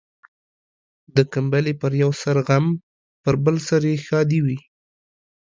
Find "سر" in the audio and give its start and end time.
2.21-2.37, 3.67-3.81